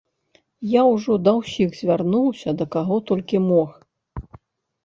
[0.69, 3.69] Я ўжо да ўсіх звярнуўся, да каго толькі мог.